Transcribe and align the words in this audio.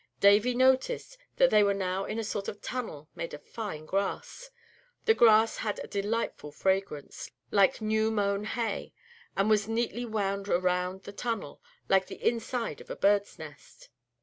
Davy 0.19 0.55
noticed 0.55 1.15
that 1.35 1.51
they 1.51 1.61
were 1.63 1.75
now 1.75 2.05
in 2.05 2.17
a 2.17 2.23
sort 2.23 2.47
of 2.47 2.59
tunnel 2.59 3.07
made 3.13 3.35
of 3.35 3.43
fine 3.45 3.85
grass. 3.85 4.49
The 5.05 5.13
grass 5.13 5.57
had 5.57 5.77
a 5.77 5.85
delightful 5.87 6.51
fragrance, 6.51 7.29
like 7.51 7.81
new 7.81 8.09
mown 8.09 8.45
hay, 8.45 8.93
and 9.37 9.47
was 9.47 9.67
neatly 9.67 10.05
wound 10.05 10.49
around 10.49 11.03
the 11.03 11.13
tunnel, 11.13 11.61
like 11.87 12.07
the 12.07 12.27
inside 12.27 12.81
of 12.81 12.89
a 12.89 12.95
bird's 12.95 13.37
nest. 13.37 13.89